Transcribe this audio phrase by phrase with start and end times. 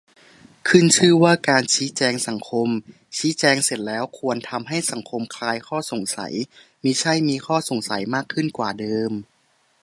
[0.67, 2.69] ขึ้นชื่อว่าการ "ชี้แจงสังคม"
[3.17, 6.33] ชี้แจงเสร็จแล้วควรทำให้สังคมคลายข้อสงสัย
[6.83, 9.11] มิใช่มีข้อสงสัยมากขึ้นกว่าเดิม